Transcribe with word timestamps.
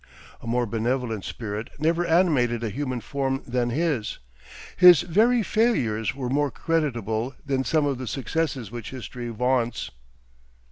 A 0.41 0.47
more 0.47 0.65
benevolent 0.65 1.23
spirit 1.25 1.69
never 1.77 2.03
animated 2.03 2.63
a 2.63 2.71
human 2.71 3.01
form 3.01 3.43
than 3.45 3.69
his; 3.69 4.17
his 4.75 5.01
very 5.01 5.43
failures 5.43 6.15
were 6.15 6.27
more 6.27 6.49
creditable 6.49 7.35
than 7.45 7.63
some 7.63 7.85
of 7.85 7.99
the 7.99 8.07
successes 8.07 8.71
which 8.71 8.89
history 8.89 9.29
vaunts. 9.29 9.91